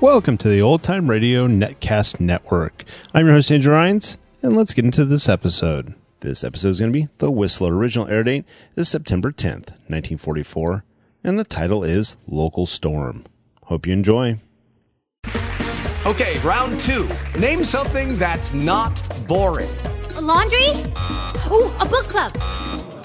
[0.00, 2.84] Welcome to the Old Time Radio Netcast Network.
[3.12, 5.94] I'm your host, Andrew Rhynes, and let's get into this episode.
[6.20, 7.76] This episode is going to be The Whistler.
[7.76, 10.84] Original air date is September 10th, 1944,
[11.22, 13.24] and the title is Local Storm.
[13.64, 14.38] Hope you enjoy.
[16.06, 17.06] Okay, round two.
[17.38, 19.70] Name something that's not boring.
[20.16, 20.70] A laundry?
[21.50, 22.32] Ooh, a book club.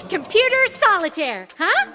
[0.08, 1.92] Computer solitaire, huh?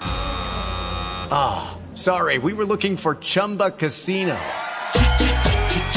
[1.34, 2.38] Ah, oh, sorry.
[2.38, 4.38] We were looking for Chumba Casino.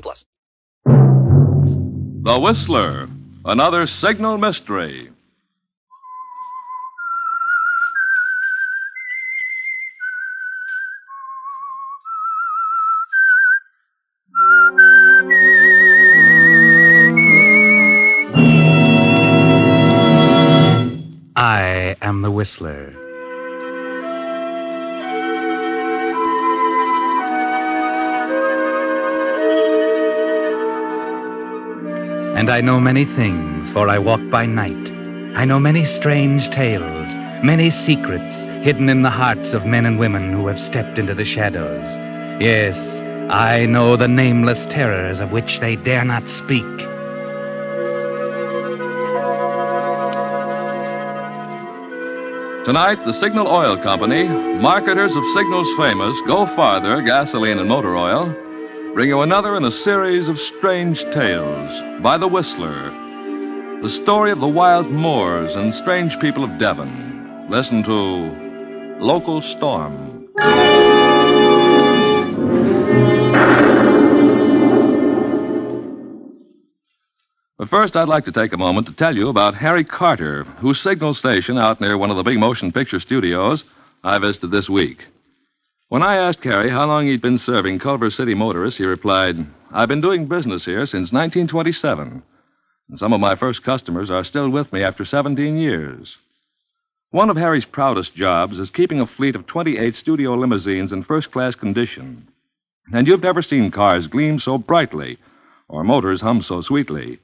[0.00, 0.24] plus.
[0.84, 3.08] The Whistler.
[3.44, 5.10] Another signal mystery.
[21.36, 23.03] I am the Whistler.
[32.34, 34.90] And I know many things, for I walk by night.
[35.36, 37.08] I know many strange tales,
[37.44, 41.24] many secrets hidden in the hearts of men and women who have stepped into the
[41.24, 41.84] shadows.
[42.42, 42.76] Yes,
[43.30, 46.66] I know the nameless terrors of which they dare not speak.
[52.64, 58.34] Tonight, the Signal Oil Company, marketers of Signal's famous Go Farther gasoline and motor oil,
[58.94, 62.92] bring you another in a series of strange tales by The Whistler.
[63.82, 67.48] The story of the wild moors and strange people of Devon.
[67.50, 70.28] Listen to Local Storm.
[77.58, 80.80] But first, I'd like to take a moment to tell you about Harry Carter, whose
[80.80, 83.64] signal station out near one of the big motion picture studios
[84.04, 85.06] I visited this week.
[85.94, 89.86] When I asked Harry how long he'd been serving Culver City motorists, he replied, I've
[89.86, 92.24] been doing business here since 1927,
[92.88, 96.16] and some of my first customers are still with me after 17 years.
[97.12, 101.30] One of Harry's proudest jobs is keeping a fleet of 28 studio limousines in first
[101.30, 102.26] class condition.
[102.92, 105.18] And you've never seen cars gleam so brightly
[105.68, 107.20] or motors hum so sweetly.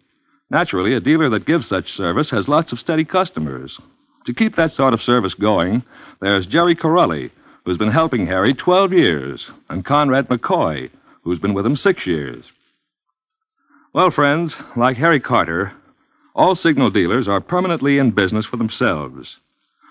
[0.48, 3.80] Naturally, a dealer that gives such service has lots of steady customers.
[4.26, 5.82] To keep that sort of service going,
[6.20, 7.32] there's Jerry Corelli,
[7.64, 10.90] who's been helping Harry 12 years, and Conrad McCoy,
[11.22, 12.52] who's been with him six years.
[13.92, 15.72] Well, friends, like Harry Carter,
[16.34, 19.38] all signal dealers are permanently in business for themselves.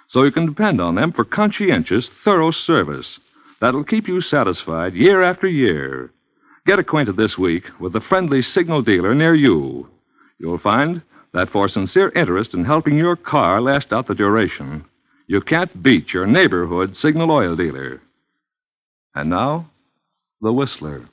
[0.07, 3.19] So you can depend on them for conscientious, thorough service
[3.59, 6.11] that'll keep you satisfied year after year.
[6.65, 9.89] Get acquainted this week with the friendly signal dealer near you.
[10.39, 11.01] You'll find
[11.33, 14.85] that for sincere interest in helping your car last out the duration,
[15.31, 18.01] you can't beat your neighborhood signal oil dealer.
[19.13, 19.69] And now,
[20.41, 21.03] the Whistler.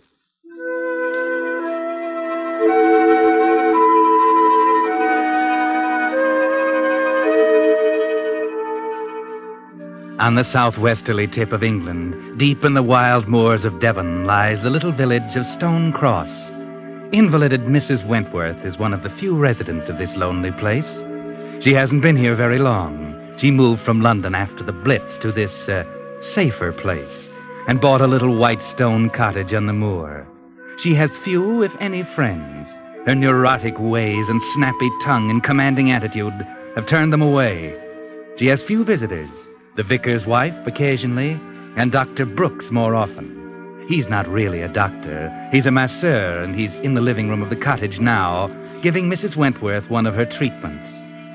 [10.19, 14.71] On the southwesterly tip of England, deep in the wild moors of Devon, lies the
[14.71, 16.49] little village of Stone Cross.
[17.13, 18.07] Invalided Mrs.
[18.07, 21.05] Wentworth is one of the few residents of this lonely place.
[21.63, 23.06] She hasn't been here very long,
[23.37, 25.85] she moved from London after the Blitz to this uh,
[26.21, 27.29] safer place
[27.69, 30.27] and bought a little white stone cottage on the moor.
[30.79, 32.71] She has few, if any, friends.
[33.05, 36.33] Her neurotic ways and snappy tongue and commanding attitude
[36.75, 37.79] have turned them away.
[38.39, 39.31] She has few visitors
[39.77, 41.39] the vicar's wife occasionally,
[41.77, 42.25] and Dr.
[42.25, 43.85] Brooks more often.
[43.87, 45.31] He's not really a doctor.
[45.53, 48.49] He's a masseur, and he's in the living room of the cottage now,
[48.81, 49.37] giving Mrs.
[49.37, 50.89] Wentworth one of her treatments.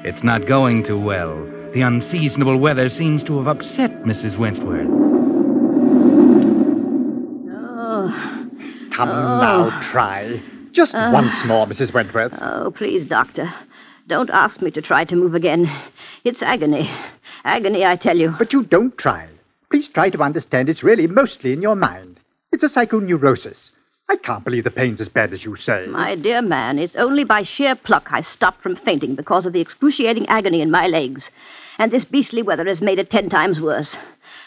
[0.04, 1.48] It's not going too well.
[1.74, 4.38] The unseasonable weather seems to have upset Mrs.
[4.38, 4.90] Wentworth.
[7.54, 8.48] Oh.
[8.92, 9.40] Come Oh.
[9.42, 10.42] now, try.
[10.74, 11.12] Just Uh.
[11.14, 11.94] once more, Mrs.
[11.94, 12.34] Wentworth.
[12.42, 13.54] Oh, please, Doctor.
[14.08, 15.72] Don't ask me to try to move again.
[16.26, 16.90] It's agony.
[17.46, 18.36] Agony, I tell you.
[18.38, 19.28] But you don't try.
[19.70, 22.20] Please try to understand it's really mostly in your mind.
[22.52, 23.72] It's a psychoneurosis.
[24.10, 25.88] I can't believe the pain's as bad as you say.
[25.88, 29.62] My dear man, it's only by sheer pluck I stopped from fainting because of the
[29.62, 31.32] excruciating agony in my legs.
[31.78, 33.96] And this beastly weather has made it ten times worse.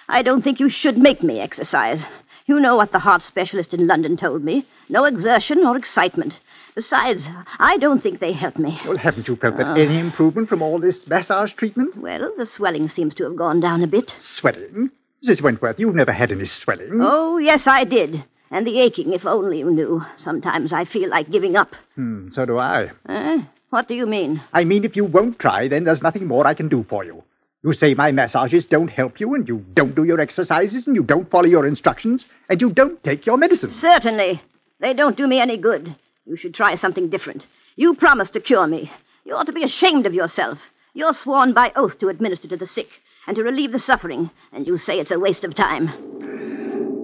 [0.08, 2.06] I don't think you should make me exercise.
[2.46, 4.66] You know what the heart specialist in London told me.
[4.90, 6.40] No exertion or excitement.
[6.74, 7.28] Besides,
[7.58, 8.78] I don't think they help me.
[8.84, 11.96] Well, haven't you felt that any improvement from all this massage treatment?
[11.96, 14.14] Well, the swelling seems to have gone down a bit.
[14.18, 14.90] Swelling?
[15.24, 15.40] Mrs.
[15.40, 16.98] Wentworth, you've never had any swelling.
[17.00, 18.24] Oh, yes, I did.
[18.50, 20.04] And the aching, if only you knew.
[20.16, 21.74] Sometimes I feel like giving up.
[21.94, 22.90] Hmm, so do I.
[23.08, 23.42] Eh?
[23.74, 24.40] What do you mean?
[24.52, 27.24] I mean, if you won't try, then there's nothing more I can do for you.
[27.64, 31.02] You say my massages don't help you, and you don't do your exercises, and you
[31.02, 33.70] don't follow your instructions, and you don't take your medicine.
[33.70, 34.42] Certainly.
[34.78, 35.96] They don't do me any good.
[36.24, 37.46] You should try something different.
[37.74, 38.92] You promised to cure me.
[39.24, 40.60] You ought to be ashamed of yourself.
[40.92, 44.68] You're sworn by oath to administer to the sick and to relieve the suffering, and
[44.68, 45.88] you say it's a waste of time.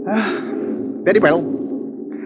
[0.08, 0.40] Ah,
[1.02, 1.42] very well.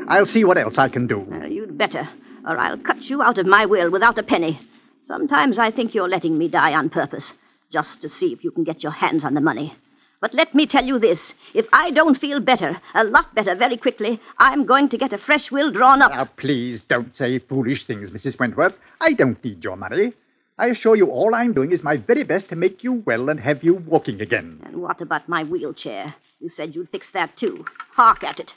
[0.07, 1.21] I'll see what else I can do.
[1.21, 2.11] Well, you'd better,
[2.47, 4.61] or I'll cut you out of my will without a penny.
[5.07, 7.33] Sometimes I think you're letting me die on purpose,
[7.71, 9.75] just to see if you can get your hands on the money.
[10.21, 13.77] But let me tell you this if I don't feel better, a lot better very
[13.77, 16.13] quickly, I'm going to get a fresh will drawn up.
[16.13, 18.39] Now, please don't say foolish things, Mrs.
[18.39, 18.79] Wentworth.
[19.01, 20.15] I don't need your money.
[20.57, 23.41] I assure you all I'm doing is my very best to make you well and
[23.41, 24.61] have you walking again.
[24.65, 26.15] And what about my wheelchair?
[26.41, 27.65] You said you'd fix that too.
[27.93, 28.55] Hark at it.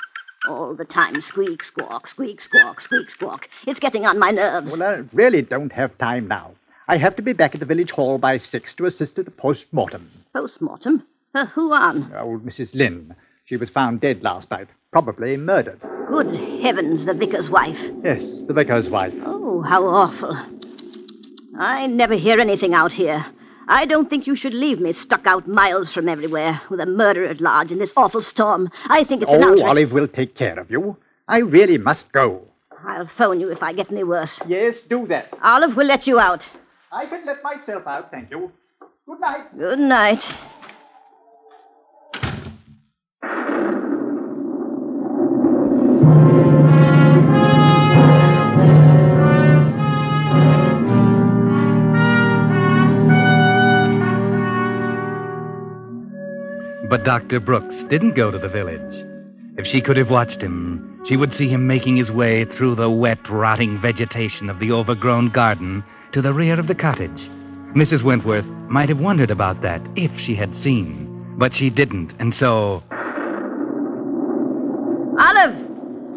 [0.48, 3.50] All the time, squeak, squawk, squeak, squawk, squeak, squawk.
[3.66, 4.72] It's getting on my nerves.
[4.72, 6.52] Well, I really don't have time now.
[6.88, 9.32] I have to be back at the village hall by six to assist at the
[9.32, 10.10] post-mortem.
[10.34, 11.04] Post-mortem?
[11.36, 12.14] Uh, who on?
[12.16, 12.76] Old Mrs.
[12.76, 13.14] Lynn.
[13.44, 15.82] She was found dead last night, probably murdered.
[16.08, 17.80] Good heavens, the vicar's wife.
[18.04, 19.14] Yes, the vicar's wife.
[19.26, 20.38] Oh, how awful.
[21.60, 23.26] I never hear anything out here.
[23.70, 27.28] I don't think you should leave me stuck out miles from everywhere with a murderer
[27.28, 28.70] at large in this awful storm.
[28.88, 29.64] I think it's an Oh, outrage.
[29.66, 30.96] Olive will take care of you.
[31.28, 32.48] I really must go.
[32.88, 34.40] I'll phone you if I get any worse.
[34.48, 35.34] Yes, do that.
[35.44, 36.48] Olive will let you out.
[36.92, 38.52] I can let myself out, thank you.
[39.06, 39.58] Good night.
[39.58, 40.24] Good night.
[56.98, 57.40] But Dr.
[57.40, 59.06] Brooks didn't go to the village.
[59.56, 62.90] If she could have watched him, she would see him making his way through the
[62.90, 67.30] wet, rotting vegetation of the overgrown garden to the rear of the cottage.
[67.76, 68.02] Mrs.
[68.02, 72.82] Wentworth might have wondered about that if she had seen, but she didn't, and so.
[75.20, 75.56] Olive!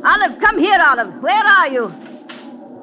[0.02, 1.12] Olive, come here, Olive.
[1.22, 1.94] Where are you?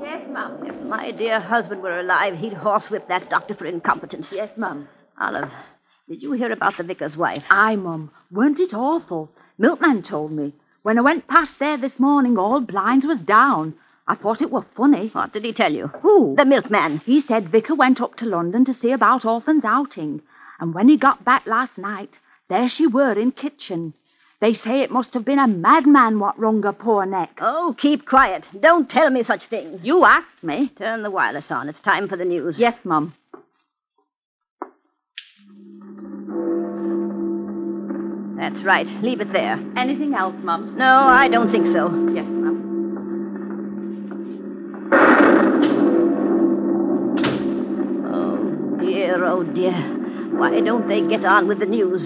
[0.03, 0.67] Yes, Mum.
[0.67, 4.31] If my dear husband were alive, he'd horsewhip that doctor for incompetence.
[4.31, 4.87] Yes, Mum.
[5.19, 5.49] Olive,
[6.09, 7.43] did you hear about the vicar's wife?
[7.49, 8.11] Aye, Mum.
[8.31, 9.29] Weren't it awful?
[9.57, 10.53] Milkman told me.
[10.81, 13.75] When I went past there this morning, all blinds was down.
[14.07, 15.09] I thought it were funny.
[15.09, 15.87] What did he tell you?
[16.01, 16.35] Who?
[16.37, 17.01] The milkman.
[17.05, 20.21] He said Vicar went up to London to see about orphans outing.
[20.61, 23.93] And when he got back last night, there she were in kitchen.
[24.39, 27.37] They say it must have been a madman what wrung her poor neck.
[27.41, 28.47] Oh, keep quiet.
[28.57, 29.83] Don't tell me such things.
[29.83, 30.69] You asked me.
[30.77, 31.67] Turn the wireless on.
[31.67, 32.57] It's time for the news.
[32.57, 33.13] Yes, Mum.
[38.37, 38.87] That's right.
[39.01, 39.59] Leave it there.
[39.75, 40.77] Anything else, Mum?
[40.77, 41.89] No, I don't think so.
[42.13, 42.57] Yes, Mum.
[48.13, 49.73] Oh, dear, oh, dear.
[50.37, 52.03] Why don't they get on with the news?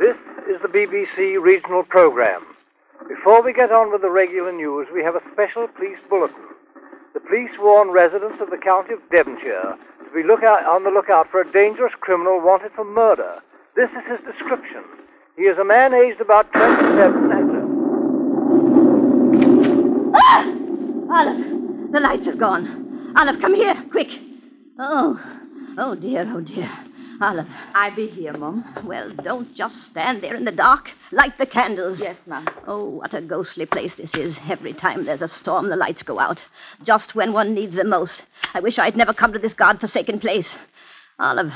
[0.00, 0.16] This
[0.50, 2.44] is the BBC regional program.
[3.08, 6.48] Before we get on with the regular news, we have a special police bulletin.
[7.14, 10.90] The police warn residents of the county of Devonshire to be look out, on the
[10.90, 13.40] lookout for a dangerous criminal wanted for murder.
[13.74, 14.84] This is his description.
[15.36, 17.50] He is a man aged about 27 and...
[20.14, 20.44] Ah!
[21.10, 23.14] Olive, the lights have gone.
[23.16, 24.10] Olive, come here, quick.
[24.78, 25.18] Oh,
[25.78, 26.70] oh dear, oh dear.
[27.22, 27.46] Olive.
[27.74, 28.64] I be here, Mum.
[28.84, 30.90] Well, don't just stand there in the dark.
[31.10, 32.00] Light the candles.
[32.00, 32.46] Yes, ma'am.
[32.66, 34.38] Oh, what a ghostly place this is.
[34.48, 36.44] Every time there's a storm, the lights go out.
[36.82, 38.22] Just when one needs them most.
[38.54, 40.56] I wish I'd never come to this God-forsaken place.
[41.18, 41.52] Olive,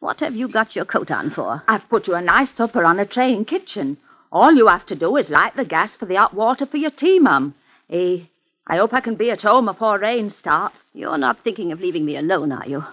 [0.00, 1.62] what have you got your coat on for?
[1.68, 3.98] I've put you a nice supper on a tray in kitchen.
[4.32, 6.90] All you have to do is light the gas for the hot water for your
[6.90, 7.54] tea, Mum.
[7.90, 8.20] Eh,
[8.66, 10.90] I hope I can be at home before rain starts.
[10.94, 12.84] You're not thinking of leaving me alone, are you?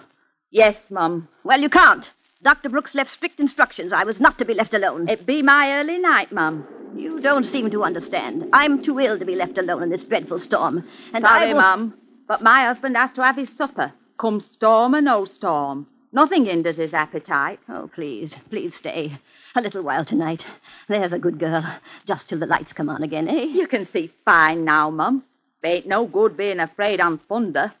[0.50, 1.28] Yes, Mum.
[1.44, 2.10] Well, you can't.
[2.42, 2.68] Dr.
[2.68, 3.92] Brooks left strict instructions.
[3.92, 5.08] I was not to be left alone.
[5.08, 6.66] It be my early night, Mum.
[6.94, 8.48] You don't seem to understand.
[8.52, 10.84] I'm too ill to be left alone in this dreadful storm.
[11.14, 11.60] And Sorry, I will...
[11.60, 11.94] Mum,
[12.26, 13.92] but my husband has to have his supper.
[14.18, 15.86] Come storm or no storm.
[16.10, 17.60] Nothing hinders his appetite.
[17.68, 19.18] Oh, please, please stay.
[19.54, 20.46] A little while tonight.
[20.88, 21.76] There's a good girl.
[22.06, 23.42] Just till the lights come on again, eh?
[23.44, 25.24] You can see fine now, Mum.
[25.62, 27.74] Ain't no good being afraid on thunder.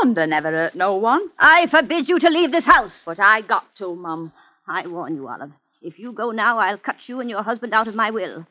[0.00, 1.28] Thunder never hurt no one.
[1.38, 3.02] I forbid you to leave this house.
[3.04, 4.32] But I got to, Mum.
[4.66, 5.52] I warn you, Olive.
[5.82, 8.46] If you go now, I'll cut you and your husband out of my will.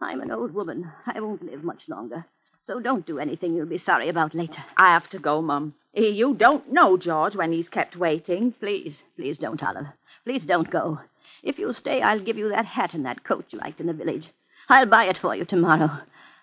[0.00, 0.92] I'm an old woman.
[1.04, 2.26] I won't live much longer.
[2.68, 4.62] So don't do anything you'll be sorry about later.
[4.76, 5.72] I have to go, Mum.
[5.94, 8.52] Eh, You don't know George when he's kept waiting.
[8.52, 9.86] Please, please don't, Olive.
[10.26, 11.00] Please don't go.
[11.42, 13.94] If you'll stay, I'll give you that hat and that coat you liked in the
[13.94, 14.28] village.
[14.68, 16.00] I'll buy it for you tomorrow.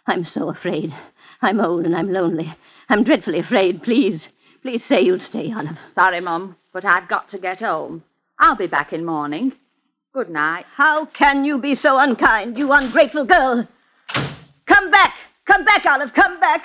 [0.08, 0.96] I'm so afraid.
[1.44, 2.56] I'm old and I'm lonely.
[2.90, 3.84] I'm dreadfully afraid.
[3.84, 4.30] Please,
[4.64, 5.78] please say you'll stay, Olive.
[5.86, 8.04] Sorry, Mum, but I've got to get home.
[8.40, 9.54] I'll be back in morning.
[10.12, 10.66] Good night.
[10.76, 13.68] How can you be so unkind, you ungrateful girl?
[15.66, 16.14] Back, Olive!
[16.14, 16.64] Come back!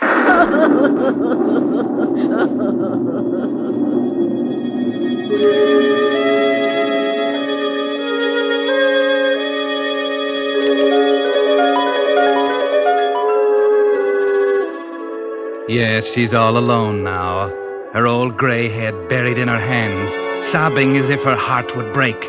[15.69, 17.49] Yes, she's all alone now,
[17.93, 20.11] her old gray head buried in her hands,
[20.47, 22.29] sobbing as if her heart would break.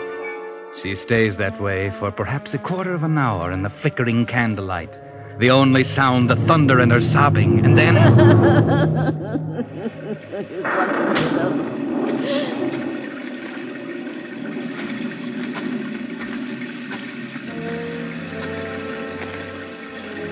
[0.82, 4.94] She stays that way for perhaps a quarter of an hour in the flickering candlelight,
[5.42, 7.96] the only sound the thunder and her sobbing, and then.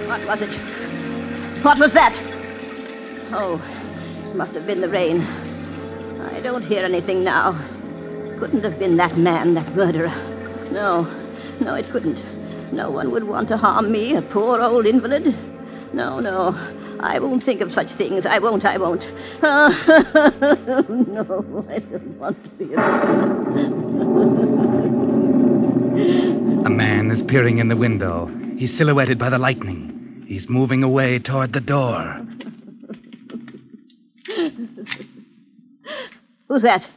[0.08, 0.54] What was it?
[1.64, 2.22] What was that?
[3.34, 3.60] Oh,
[4.30, 5.22] it must have been the rain.
[6.36, 7.54] I don't hear anything now.
[8.40, 10.14] Couldn't have been that man, that murderer.
[10.72, 11.02] No,
[11.60, 12.29] no, it couldn't.
[12.72, 15.36] No one would want to harm me, a poor old invalid.
[15.94, 16.56] No, no,
[17.00, 18.26] I won't think of such things.
[18.26, 19.12] I won't, I won't.
[19.42, 19.70] Oh,
[21.08, 23.76] no, I don't want to be alone.
[26.66, 28.28] A man is peering in the window.
[28.58, 30.26] He's silhouetted by the lightning.
[30.28, 32.26] He's moving away toward the door.
[36.48, 36.88] Who's that?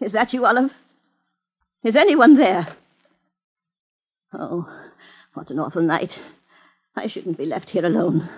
[0.00, 0.72] Is that you, Olive?
[1.84, 2.66] Is anyone there?
[4.32, 4.68] Oh,
[5.34, 6.18] what an awful night.
[6.96, 8.28] I shouldn't be left here alone.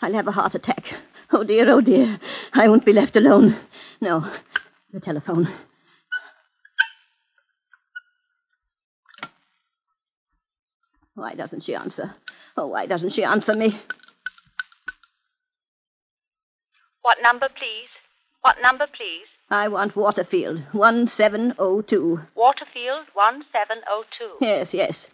[0.00, 0.94] I'll have a heart attack.
[1.32, 2.20] Oh dear, oh dear.
[2.52, 3.56] I won't be left alone.
[4.00, 4.30] No,
[4.92, 5.48] the telephone.
[11.14, 12.14] Why doesn't she answer?
[12.56, 13.80] Oh, why doesn't she answer me?
[17.02, 18.00] What number, please?
[18.42, 19.36] What number, please?
[19.50, 22.20] I want Waterfield, 1702.
[22.34, 24.36] Waterfield 1702.
[24.40, 25.06] Yes, yes.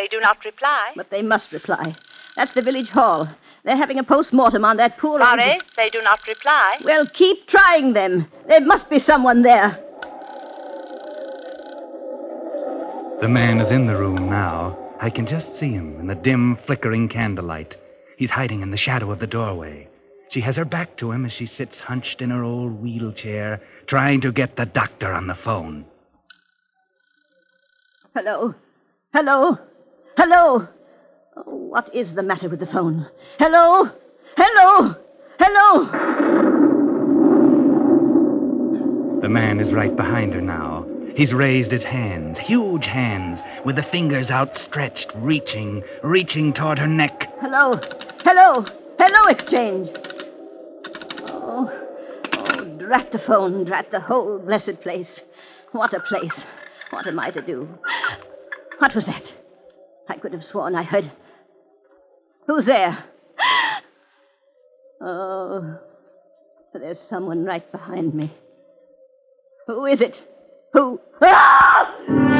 [0.00, 0.92] They do not reply.
[0.96, 1.94] But they must reply.
[2.34, 3.28] That's the village hall.
[3.64, 5.62] They're having a post-mortem on that poor Sorry, old...
[5.76, 6.78] they do not reply.
[6.82, 8.26] Well, keep trying them.
[8.48, 9.78] There must be someone there.
[13.20, 14.78] The man is in the room now.
[15.00, 17.76] I can just see him in the dim, flickering candlelight.
[18.16, 19.86] He's hiding in the shadow of the doorway.
[20.30, 24.22] She has her back to him as she sits hunched in her old wheelchair, trying
[24.22, 25.84] to get the doctor on the phone.
[28.14, 28.54] Hello?
[29.12, 29.58] Hello?
[30.22, 30.68] Hello?
[31.34, 33.08] Oh, what is the matter with the phone?
[33.38, 33.88] Hello?
[34.36, 34.94] Hello?
[35.38, 35.84] Hello?
[39.22, 40.86] The man is right behind her now.
[41.16, 47.32] He's raised his hands, huge hands, with the fingers outstretched, reaching, reaching toward her neck.
[47.40, 47.80] Hello?
[48.22, 48.66] Hello?
[48.98, 49.88] Hello, Exchange?
[51.28, 51.72] Oh,
[52.34, 55.20] oh, drat the phone, drat the whole blessed place.
[55.72, 56.44] What a place.
[56.90, 57.66] What am I to do?
[58.80, 59.32] What was that?
[60.10, 61.10] I could have sworn I heard.
[62.46, 63.04] Who's there?
[65.02, 65.78] Oh,
[66.74, 68.30] there's someone right behind me.
[69.66, 70.20] Who is it?
[70.74, 71.00] Who?
[71.22, 71.94] Ah!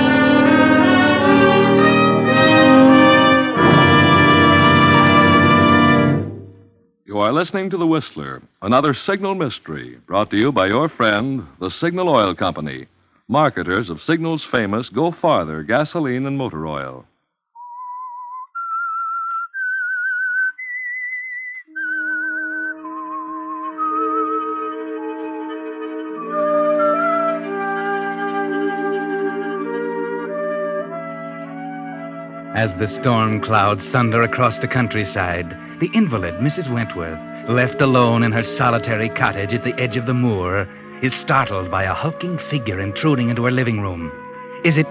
[7.07, 11.47] You are listening to The Whistler, another signal mystery brought to you by your friend,
[11.59, 12.87] the Signal Oil Company,
[13.27, 17.07] marketers of Signal's famous Go Farther gasoline and motor oil.
[32.61, 36.71] As the storm clouds thunder across the countryside, the invalid, Mrs.
[36.71, 40.69] Wentworth, left alone in her solitary cottage at the edge of the moor,
[41.01, 44.13] is startled by a hulking figure intruding into her living room.
[44.63, 44.87] Is it.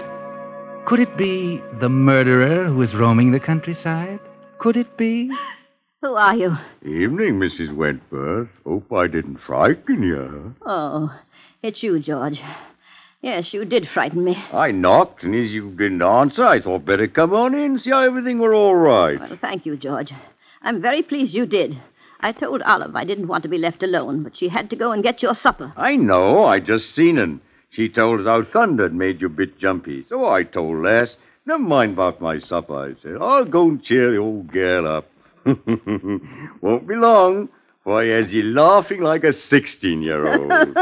[0.84, 4.18] Could it be the murderer who is roaming the countryside?
[4.58, 5.30] Could it be?
[6.00, 6.58] Who are you?
[6.84, 7.72] Evening, Mrs.
[7.72, 8.48] Wentworth.
[8.66, 10.56] Hope I didn't frighten you.
[10.66, 11.14] Oh,
[11.62, 12.42] it's you, George.
[13.22, 14.42] Yes, you did frighten me.
[14.50, 18.02] I knocked, and as you didn't answer, I thought better come on in, see how
[18.02, 19.20] everything were all right.
[19.20, 20.14] Well, thank you, George.
[20.62, 21.78] I'm very pleased you did.
[22.20, 24.92] I told Olive I didn't want to be left alone, but she had to go
[24.92, 25.74] and get your supper.
[25.76, 27.38] I know, I just seen her.
[27.68, 30.06] She told us how thunder had made you a bit jumpy.
[30.08, 33.18] So I told Les, never mind about my supper, I said.
[33.20, 35.10] I'll go and cheer the old girl up.
[35.44, 37.50] Won't be long,
[37.82, 40.76] for he laughing like a 16-year-old.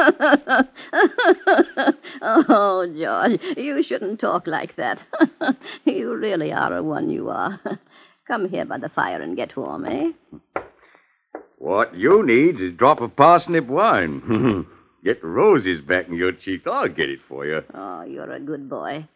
[2.22, 5.00] oh, George, you shouldn't talk like that.
[5.84, 7.60] you really are a one, you are.
[8.26, 10.10] Come here by the fire and get warm, eh?
[11.58, 14.66] what you need is a drop of parsnip wine.
[15.04, 16.66] get roses back in your cheeks.
[16.66, 17.62] I'll get it for you.
[17.74, 19.06] Oh, you're a good boy.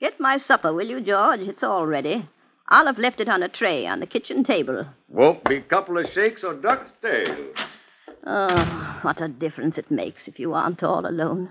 [0.00, 1.40] Get my supper, will you, George?
[1.40, 2.28] It's all ready.
[2.70, 4.84] Olive left it on a tray on the kitchen table.
[5.08, 7.46] Won't be a couple of shakes or duck's tail.
[8.26, 11.50] Oh, what a difference it makes if you aren't all alone.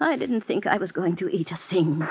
[0.00, 2.04] I didn't think I was going to eat a thing.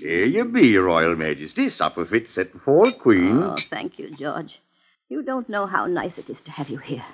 [0.00, 1.70] Here you be, Your Royal Majesty.
[1.70, 3.42] Supper fit set for queen.
[3.42, 4.60] Oh, thank you, George.
[5.08, 7.04] You don't know how nice it is to have you here.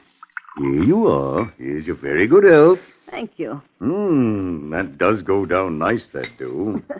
[0.58, 1.52] Here you are.
[1.58, 2.80] Here's your very good health.
[3.10, 3.62] Thank you.
[3.78, 6.82] Hmm, that does go down nice, that do.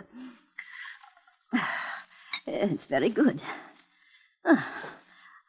[2.47, 3.39] It's very good.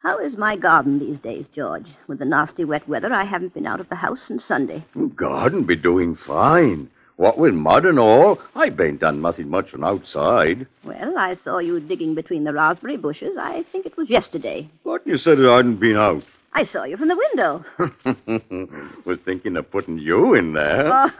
[0.03, 1.87] How is my garden these days, George?
[2.07, 4.85] With the nasty wet weather, I haven't been out of the house since Sunday.
[5.15, 6.89] Garden be doing fine.
[7.15, 10.67] What with mud and all, I ain't done nothing much from outside.
[10.83, 13.37] Well, I saw you digging between the raspberry bushes.
[13.37, 14.69] I think it was yesterday.
[14.83, 16.23] But you said I hadn't been out.
[16.55, 17.65] I saw you from the window.
[19.05, 20.87] Was thinking of putting you in there.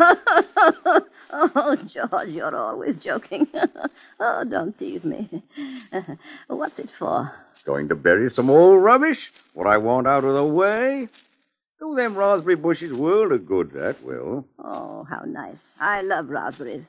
[1.32, 3.48] oh, George, you're always joking.
[4.20, 5.28] oh, don't tease me.
[6.48, 7.34] What's it for?
[7.66, 9.32] Going to bury some old rubbish?
[9.54, 11.08] What I want out of the way?
[11.80, 14.46] Do them raspberry bushes world of good, that will.
[14.60, 15.58] Oh, how nice.
[15.80, 16.84] I love raspberries.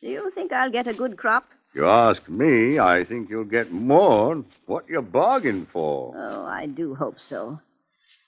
[0.00, 1.46] Do you think I'll get a good crop?
[1.74, 4.44] You ask me, I think you'll get more.
[4.66, 6.14] What you bargained for?
[6.16, 7.60] Oh, I do hope so.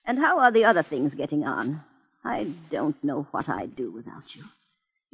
[0.06, 1.82] And how are the other things getting on?
[2.24, 4.44] I don't know what I'd do without you.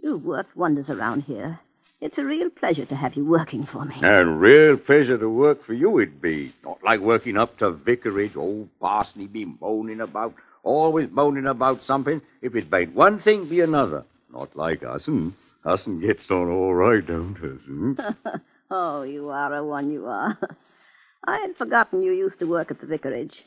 [0.03, 1.61] You've worked wonders around here.
[2.01, 3.95] It's a real pleasure to have you working for me.
[4.03, 6.53] And real pleasure to work for you it'd be.
[6.65, 12.21] Not like working up to vicarage, old parsony be moaning about, always moaning about something.
[12.43, 14.05] If it ain't one thing, be another.
[14.33, 15.33] Not like us'n.
[15.65, 18.17] Us'n gets on all right, don't us'n?
[18.71, 20.37] oh, you are a one, you are.
[21.25, 23.45] I had forgotten you used to work at the vicarage.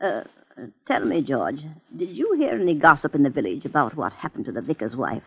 [0.00, 0.22] Uh,
[0.86, 1.62] tell me, George,
[1.96, 5.22] did you hear any gossip in the village about what happened to the vicar's wife?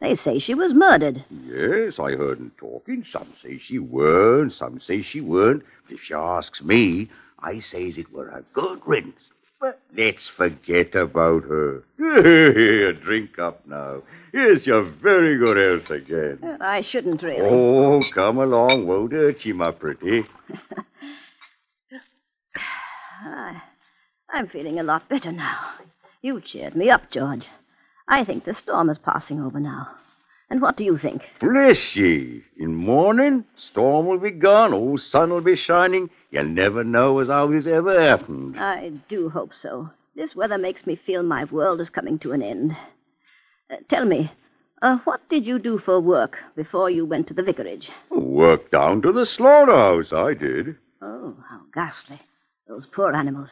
[0.00, 1.24] They say she was murdered.
[1.30, 3.02] Yes, I heard 'em talking.
[3.02, 5.62] Some say she weren't, some say she weren't.
[5.84, 9.28] But if you asks me, I says it were a good riddance.
[9.58, 11.82] But let's forget about her.
[11.96, 14.02] Here, drink up now.
[14.32, 16.40] Here's your very good health again.
[16.42, 17.40] Uh, I shouldn't really.
[17.40, 18.86] Oh, come along.
[18.86, 20.26] Won't hurt you, my pretty.
[23.24, 23.62] I,
[24.36, 25.70] I'm feeling a lot better now.
[26.20, 27.48] You cheered me up, George.
[28.06, 29.92] I think the storm is passing over now.
[30.50, 31.22] And what do you think?
[31.40, 32.44] Bless ye.
[32.58, 36.10] In morning, storm will be gone, old sun will be shining.
[36.30, 38.60] You never know as how this ever happened.
[38.60, 39.88] I do hope so.
[40.14, 42.76] This weather makes me feel my world is coming to an end.
[43.70, 44.32] Uh, tell me,
[44.82, 47.90] uh, what did you do for work before you went to the vicarage?
[48.10, 50.76] Worked down to the slaughterhouse, I did.
[51.00, 52.20] Oh, how ghastly.
[52.68, 53.48] Those poor animals.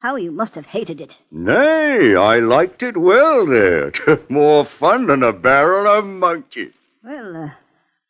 [0.00, 1.18] How you must have hated it.
[1.30, 3.92] Nay, I liked it well there.
[4.30, 6.72] More fun than a barrel of monkey.
[7.04, 7.50] Well, uh,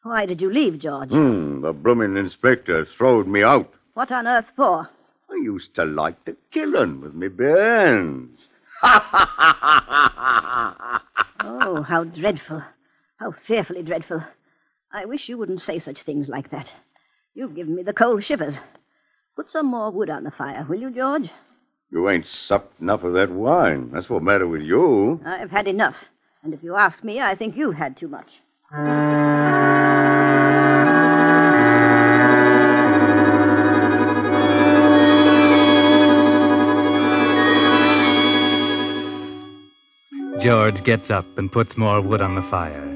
[0.04, 1.08] why did you leave, George?
[1.10, 3.72] Hmm, the bloomin' inspector throwed me out.
[3.94, 4.88] What on earth for?
[5.30, 8.38] I used to like to kill 'un with me bare hands.
[11.42, 12.62] Oh, how dreadful.
[13.16, 14.22] How fearfully dreadful.
[14.92, 16.70] I wish you wouldn't say such things like that.
[17.34, 18.54] You've given me the cold shivers.
[19.36, 21.30] Put some more wood on the fire, will you, George?
[21.92, 23.90] You ain't supped enough of that wine.
[23.92, 25.20] That's what matter with you.
[25.26, 25.96] I've had enough.
[26.44, 28.28] And if you ask me, I think you've had too much.
[40.40, 42.86] George gets up and puts more wood on the fire.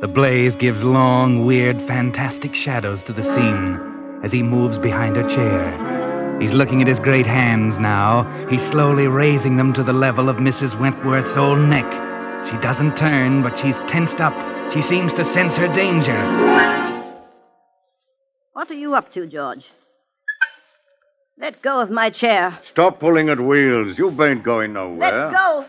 [0.00, 3.78] The blaze gives long, weird, fantastic shadows to the scene
[4.24, 5.81] as he moves behind her chair.
[6.42, 8.24] He's looking at his great hands now.
[8.50, 10.76] He's slowly raising them to the level of Mrs.
[10.76, 11.86] Wentworth's old neck.
[12.50, 14.34] She doesn't turn, but she's tensed up.
[14.72, 16.18] She seems to sense her danger.
[18.54, 19.70] What are you up to, George?
[21.38, 22.58] Let go of my chair.
[22.64, 23.96] Stop pulling at wheels.
[23.96, 25.26] You ain't going nowhere.
[25.26, 25.66] Let go.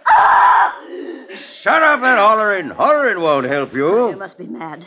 [1.35, 2.69] Shut up and hollering.
[2.71, 4.15] Hollering won't help You you.
[4.15, 4.83] must be mad.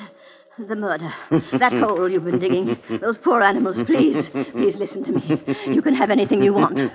[0.58, 1.12] The murder.
[1.52, 2.78] That hole you've been digging.
[3.00, 4.30] Those poor animals, please.
[4.30, 5.42] Please listen to me.
[5.66, 6.78] You can have anything you want.
[6.78, 6.90] You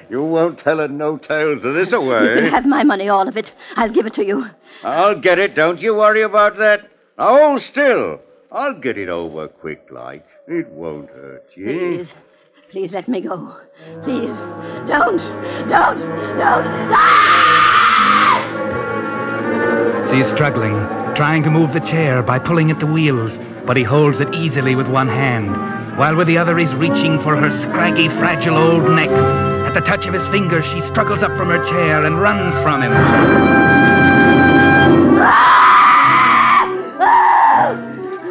[0.10, 2.22] you won't tell it no tales of this away.
[2.22, 2.50] You can away.
[2.50, 3.52] have my money, all of it.
[3.76, 4.50] I'll give it to you.
[4.82, 5.54] I'll get it.
[5.54, 6.90] Don't you worry about that.
[7.16, 8.18] Now hold still.
[8.50, 10.26] I'll get it over quick like.
[10.48, 11.66] It won't hurt you.
[11.66, 12.12] Please.
[12.70, 13.56] Please let me go.
[14.02, 14.30] Please.
[14.88, 15.18] Don't.
[15.68, 16.00] Don't.
[16.00, 16.66] Don't.
[16.92, 17.36] Ah!
[20.10, 20.74] She's struggling,
[21.20, 24.74] trying to move the chair by pulling at the wheels, but he holds it easily
[24.74, 25.54] with one hand,
[25.98, 29.10] while with the other he's reaching for her scraggy, fragile old neck.
[29.10, 32.80] At the touch of his fingers, she struggles up from her chair and runs from
[32.80, 32.92] him.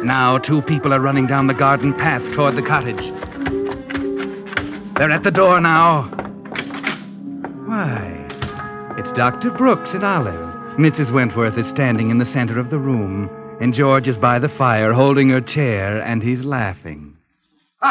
[0.04, 3.12] Now, two people are running down the garden path toward the cottage.
[4.96, 6.08] They're at the door now.
[7.66, 8.26] Why,
[8.98, 9.52] it's Dr.
[9.52, 10.59] Brooks and Olive.
[10.80, 11.10] Mrs.
[11.10, 13.28] Wentworth is standing in the center of the room,
[13.60, 17.18] and George is by the fire holding her chair, and he's laughing.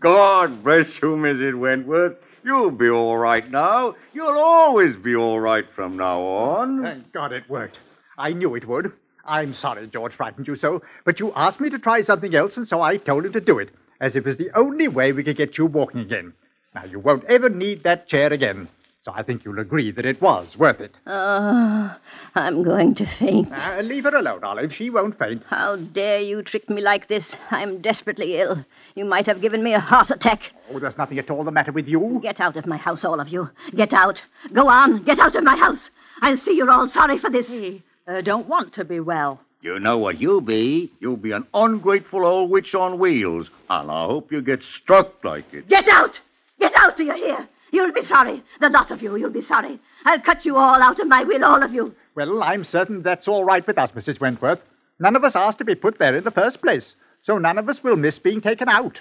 [0.00, 1.58] God bless you, Mrs.
[1.58, 2.16] Wentworth.
[2.42, 3.94] You'll be all right now.
[4.14, 6.82] You'll always be all right from now on.
[6.82, 7.80] Thank God it worked.
[8.16, 8.90] I knew it would.
[9.26, 12.66] I'm sorry George frightened you so, but you asked me to try something else, and
[12.66, 13.68] so I told him to do it,
[14.00, 16.32] as if it was the only way we could get you walking again.
[16.74, 18.68] Now, you won't ever need that chair again,
[19.04, 20.94] so I think you'll agree that it was worth it.
[21.06, 21.96] Oh,
[22.36, 23.52] I'm going to faint.
[23.52, 24.72] Uh, leave her alone, Olive.
[24.72, 25.42] She won't faint.
[25.48, 27.34] How dare you trick me like this?
[27.50, 28.64] I'm desperately ill.
[28.94, 30.52] You might have given me a heart attack.
[30.70, 32.20] Oh, there's nothing at all the matter with you.
[32.22, 33.50] Get out of my house, all of you.
[33.74, 34.22] Get out.
[34.52, 35.02] Go on.
[35.02, 35.90] Get out of my house.
[36.20, 37.48] I'll see you're all sorry for this.
[37.48, 39.40] He uh, don't want to be well.
[39.62, 40.92] You know what you'll be.
[41.00, 45.52] You'll be an ungrateful old witch on wheels, and I hope you get struck like
[45.54, 45.68] it.
[45.68, 46.20] Get out!
[46.60, 47.48] Get out, do you hear?
[47.82, 48.44] You'll be sorry.
[48.60, 49.80] The lot of you, you'll be sorry.
[50.04, 51.92] I'll cut you all out of my will, all of you.
[52.14, 54.20] Well, I'm certain that's all right with us, Mrs.
[54.20, 54.60] Wentworth.
[55.00, 57.68] None of us asked to be put there in the first place, so none of
[57.68, 59.00] us will miss being taken out.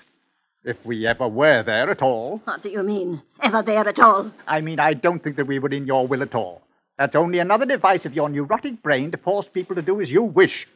[0.63, 2.41] If we ever were there at all.
[2.45, 3.21] What do you mean?
[3.43, 4.31] Ever there at all?
[4.47, 6.63] I mean, I don't think that we were in your will at all.
[6.97, 10.23] That's only another device of your neurotic brain to force people to do as you
[10.23, 10.67] wish.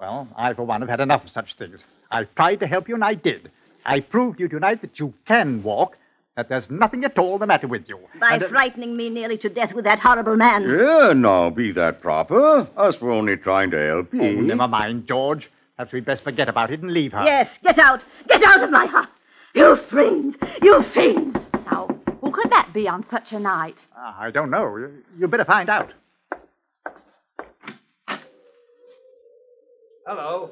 [0.00, 1.78] Well, I, for one, have had enough of such things.
[2.10, 3.52] I've tried to help you, and I did.
[3.84, 5.96] I proved to you tonight that you can walk,
[6.36, 7.98] that there's nothing at all the matter with you.
[8.20, 10.62] By And, uh, frightening me nearly to death with that horrible man.
[10.68, 12.68] Yeah, now, be that proper.
[12.76, 14.22] Us were only trying to help you.
[14.22, 15.50] Oh, never mind, George.
[15.76, 17.22] Perhaps we'd best forget about it and leave her.
[17.24, 18.04] Yes, get out.
[18.28, 19.08] Get out of my house.
[19.54, 20.36] You fiends.
[20.62, 21.38] You fiends.
[21.70, 21.88] Now,
[22.20, 23.86] who could that be on such a night?
[23.96, 24.76] Ah, I don't know.
[24.76, 25.92] You- You'd better find out.
[30.06, 30.50] Hello.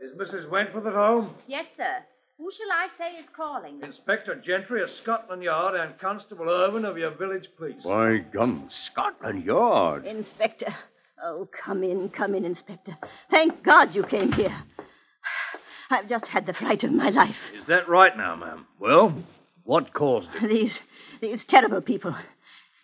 [0.00, 0.48] Is Mrs.
[0.48, 1.34] Wentworth at home?
[1.48, 1.96] Yes, sir.
[2.38, 3.80] Who shall I say is calling?
[3.82, 7.82] Inspector Gentry of Scotland Yard and Constable Irwin of your village police.
[7.82, 10.06] By gum, Scotland Yard.
[10.06, 10.74] Inspector.
[11.24, 12.94] Oh, come in, come in, Inspector.
[13.30, 14.54] Thank God you came here.
[15.88, 17.38] I've just had the fright of my life.
[17.56, 18.66] Is that right now, ma'am?
[18.78, 19.14] Well,
[19.64, 20.48] what caused it?
[20.48, 20.80] These,
[21.22, 22.14] these terrible people.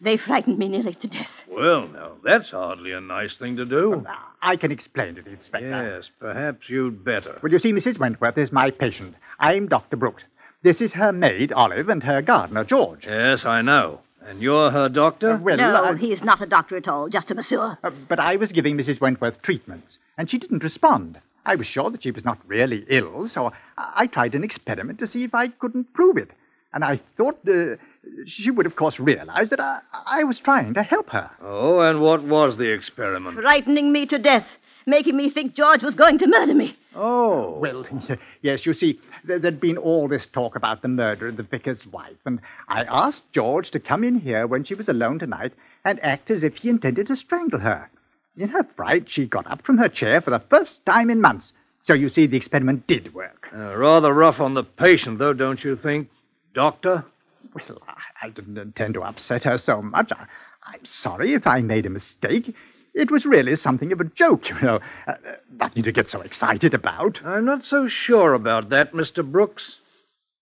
[0.02, 1.44] They frightened me nearly to death.
[1.48, 4.04] Well, now, that's hardly a nice thing to do.
[4.42, 5.68] I can explain it, Inspector.
[5.68, 7.38] Yes, perhaps you'd better.
[7.40, 8.00] Well, you see, Mrs.
[8.00, 9.14] Wentworth is my patient.
[9.38, 9.96] I'm Dr.
[9.96, 10.24] Brooks.
[10.62, 13.06] This is her maid, Olive, and her gardener, George.
[13.06, 14.00] Yes, I know.
[14.26, 15.36] And you're her doctor?
[15.36, 17.78] well, no, I- he's not a doctor at all, just a masseur.
[17.84, 19.00] Uh, but I was giving Mrs.
[19.00, 21.20] Wentworth treatments, and she didn't respond.
[21.46, 24.98] I was sure that she was not really ill, so I, I tried an experiment
[24.98, 26.30] to see if I couldn't prove it.
[26.74, 27.76] And I thought uh,
[28.26, 31.30] she would, of course, realize that I, I was trying to help her.
[31.40, 33.38] Oh, and what was the experiment?
[33.40, 36.76] Frightening me to death, making me think George was going to murder me.
[36.94, 37.50] Oh.
[37.58, 37.86] Well,
[38.42, 41.86] yes, you see, there- there'd been all this talk about the murder of the vicar's
[41.86, 45.52] wife, and I asked George to come in here when she was alone tonight
[45.84, 47.88] and act as if he intended to strangle her.
[48.36, 51.52] In her fright, she got up from her chair for the first time in months.
[51.84, 53.48] So you see, the experiment did work.
[53.54, 56.08] Uh, rather rough on the patient, though, don't you think,
[56.54, 57.04] Doctor?
[57.54, 60.12] Well, I, I didn't intend to upset her so much.
[60.12, 60.26] I,
[60.64, 62.54] I'm sorry if I made a mistake.
[62.94, 64.80] It was really something of a joke, you know.
[65.06, 67.20] Uh, uh, nothing to get so excited about.
[67.24, 69.24] I'm not so sure about that, Mr.
[69.24, 69.80] Brooks.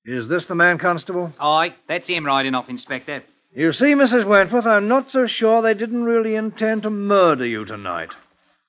[0.05, 1.33] Is this the man, Constable?
[1.39, 3.23] Aye, that's him riding off, Inspector.
[3.55, 4.25] You see, Mrs.
[4.25, 8.11] Wentworth, I'm not so sure they didn't really intend to murder you tonight.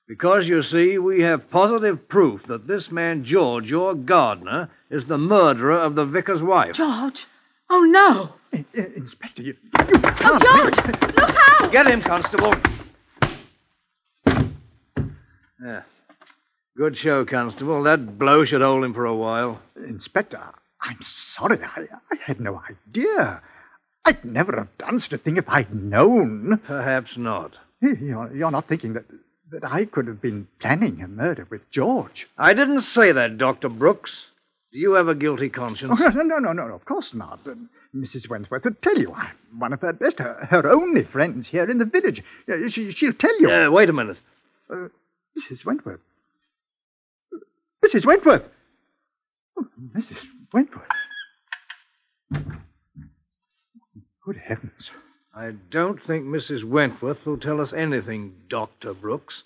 [0.08, 5.18] Because, you see, we have positive proof that this man, George, your gardener, is the
[5.18, 6.74] murderer of the vicar's wife.
[6.74, 7.26] George!
[7.74, 8.34] Oh, no!
[8.74, 10.76] Inspector, you, Oh, George!
[11.16, 11.72] Look out!
[11.72, 12.52] Get him, Constable.
[15.64, 15.80] Yeah.
[16.76, 17.82] Good show, Constable.
[17.84, 19.62] That blow should hold him for a while.
[19.74, 20.38] Inspector,
[20.82, 21.60] I'm sorry.
[21.64, 23.40] I, I had no idea.
[24.04, 26.60] I'd never have done such a thing if I'd known.
[26.66, 27.54] Perhaps not.
[27.80, 29.06] You're, you're not thinking that,
[29.50, 32.28] that I could have been planning a murder with George.
[32.36, 33.70] I didn't say that, Dr.
[33.70, 34.26] Brooks.
[34.72, 36.00] Do you have a guilty conscience?
[36.00, 37.40] Oh, no, no, no, no, of course not.
[37.46, 37.54] Uh,
[37.94, 38.28] Mrs.
[38.30, 39.12] Wentworth would tell you.
[39.12, 42.24] I'm one of her best, her, her only friends here in the village.
[42.50, 43.50] Uh, she, she'll tell you.
[43.50, 44.16] Uh, wait a minute.
[44.70, 44.88] Uh,
[45.38, 45.66] Mrs.
[45.66, 46.00] Wentworth.
[47.84, 48.06] Mrs.
[48.06, 48.44] Wentworth!
[49.58, 50.18] Oh, Mrs.
[50.52, 50.88] Wentworth.
[54.24, 54.90] Good heavens.
[55.34, 56.64] I don't think Mrs.
[56.64, 58.94] Wentworth will tell us anything, Dr.
[58.94, 59.42] Brooks.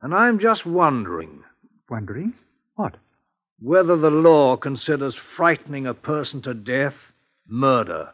[0.00, 1.42] And I'm just wondering.
[1.90, 2.34] Wondering?
[2.76, 2.94] What?
[3.60, 7.14] Whether the law considers frightening a person to death
[7.48, 8.12] murder.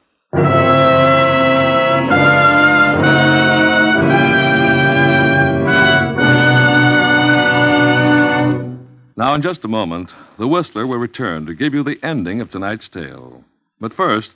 [9.17, 12.53] Now, in just a moment, the Whistler will return to give you the ending of
[12.53, 13.43] tonight's tale.
[13.81, 14.31] But first,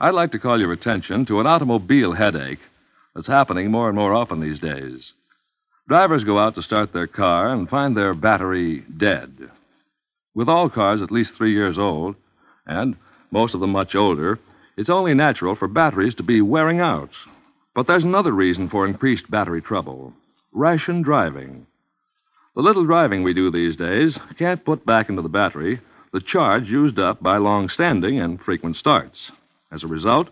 [0.00, 2.62] I'd like to call your attention to an automobile headache
[3.14, 5.12] that's happening more and more often these days.
[5.86, 9.50] Drivers go out to start their car and find their battery dead.
[10.34, 12.16] With all cars at least three years old,
[12.66, 12.96] and
[13.30, 14.38] most of them much older,
[14.76, 17.10] it's only natural for batteries to be wearing out.
[17.74, 20.12] But there's another reason for increased battery trouble
[20.52, 21.66] ration driving.
[22.54, 26.70] The little driving we do these days can't put back into the battery the charge
[26.70, 29.30] used up by long standing and frequent starts.
[29.70, 30.30] As a result,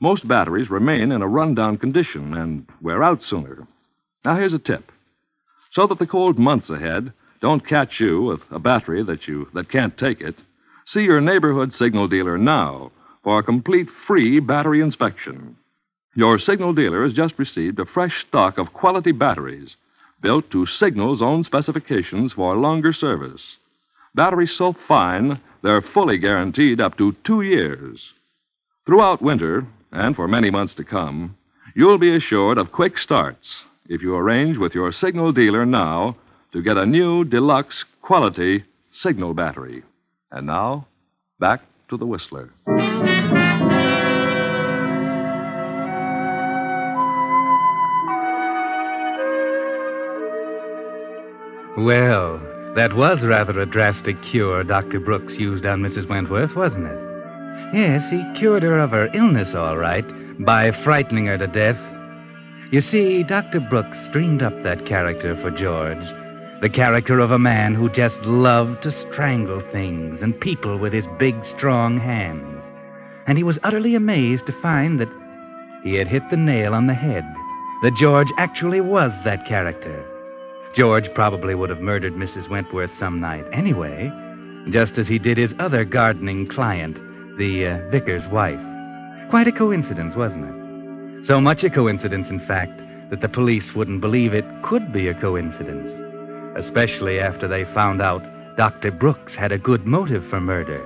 [0.00, 3.66] most batteries remain in a rundown condition and wear out sooner.
[4.24, 4.90] Now, here's a tip.
[5.70, 9.70] So that the cold months ahead don't catch you with a battery that you that
[9.70, 10.36] can't take it,
[10.84, 15.56] see your neighborhood signal dealer now for a complete free battery inspection.
[16.14, 19.76] Your signal dealer has just received a fresh stock of quality batteries
[20.20, 23.56] built to Signal's own specifications for longer service.
[24.14, 28.12] Batteries so fine, they're fully guaranteed up to two years.
[28.86, 31.36] Throughout winter, and for many months to come,
[31.74, 36.16] you'll be assured of quick starts if you arrange with your Signal dealer now
[36.52, 39.84] to get a new deluxe quality Signal battery.
[40.32, 40.86] And now,
[41.38, 42.50] back to the Whistler.
[51.78, 52.40] Well,
[52.74, 55.00] that was rather a drastic cure Dr.
[55.00, 56.08] Brooks used on Mrs.
[56.08, 56.98] Wentworth, wasn't it?
[57.72, 60.04] Yes, he cured her of her illness, all right,
[60.44, 61.78] by frightening her to death.
[62.72, 63.60] You see, Dr.
[63.60, 66.04] Brooks dreamed up that character for George.
[66.60, 71.06] The character of a man who just loved to strangle things and people with his
[71.18, 72.62] big, strong hands.
[73.26, 75.08] And he was utterly amazed to find that
[75.82, 77.24] he had hit the nail on the head.
[77.82, 80.04] That George actually was that character.
[80.74, 82.50] George probably would have murdered Mrs.
[82.50, 84.12] Wentworth some night anyway,
[84.68, 86.98] just as he did his other gardening client,
[87.38, 88.60] the uh, vicar's wife.
[89.30, 91.24] Quite a coincidence, wasn't it?
[91.24, 95.14] So much a coincidence, in fact, that the police wouldn't believe it could be a
[95.14, 95.90] coincidence,
[96.56, 98.22] especially after they found out
[98.56, 98.90] Dr.
[98.90, 100.84] Brooks had a good motive for murder.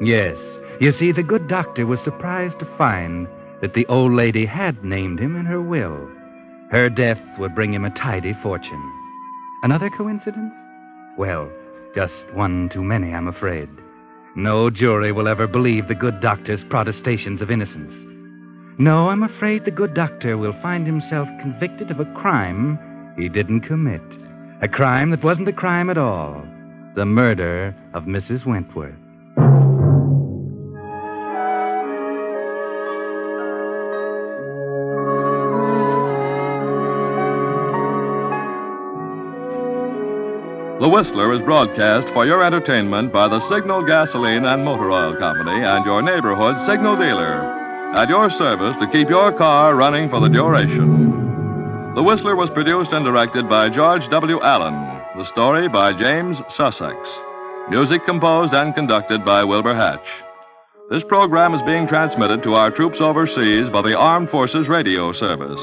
[0.00, 0.38] Yes,
[0.80, 3.28] you see, the good doctor was surprised to find
[3.60, 6.08] that the old lady had named him in her will.
[6.70, 8.92] Her death would bring him a tidy fortune.
[9.62, 10.54] Another coincidence?
[11.18, 11.50] Well,
[11.94, 13.68] just one too many, I'm afraid.
[14.36, 17.92] No jury will ever believe the good doctor's protestations of innocence.
[18.78, 22.78] No, I'm afraid the good doctor will find himself convicted of a crime
[23.18, 24.00] he didn't commit.
[24.62, 26.44] A crime that wasn't a crime at all
[26.94, 28.44] the murder of Mrs.
[28.44, 28.92] Wentworth.
[40.78, 45.64] The Whistler is broadcast for your entertainment by the Signal Gasoline and Motor Oil Company
[45.64, 47.40] and your neighborhood signal dealer.
[47.94, 51.09] At your service to keep your car running for the duration.
[51.96, 54.40] The Whistler was produced and directed by George W.
[54.42, 54.74] Allen.
[55.16, 56.96] The story by James Sussex.
[57.68, 60.08] Music composed and conducted by Wilbur Hatch.
[60.88, 65.60] This program is being transmitted to our troops overseas by the Armed Forces Radio Service.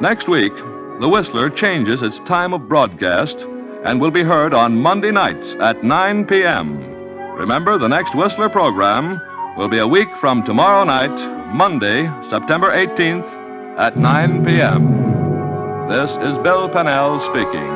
[0.00, 0.54] Next week,
[1.00, 3.40] The Whistler changes its time of broadcast
[3.84, 6.78] and will be heard on Monday nights at 9 p.m.
[7.34, 9.20] Remember, the next Whistler program
[9.56, 11.18] will be a week from tomorrow night,
[11.52, 13.26] Monday, September 18th,
[13.78, 14.97] at 9 p.m.
[15.88, 17.70] This is Bill Pennell speaking.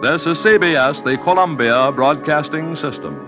[0.00, 3.27] This is CBS, the Columbia Broadcasting System.